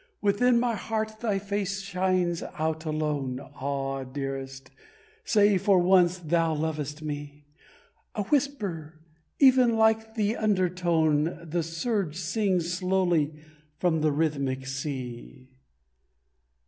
Within 0.19 0.59
my 0.59 0.73
heart 0.73 1.19
thy 1.19 1.37
face 1.37 1.79
shines 1.81 2.41
out 2.57 2.85
alone, 2.85 3.39
Ah, 3.39 4.03
dearest! 4.03 4.71
Say 5.25 5.59
for 5.59 5.77
once 5.77 6.17
thou 6.17 6.55
lovest 6.55 7.03
me! 7.03 7.45
A 8.15 8.23
whisper, 8.23 8.99
even, 9.37 9.77
like 9.77 10.15
the 10.15 10.35
undertone 10.37 11.47
The 11.47 11.61
surge 11.61 12.17
sings 12.17 12.73
slowly 12.73 13.31
from 13.77 14.01
the 14.01 14.11
rhythmic 14.11 14.65
sea. 14.65 15.51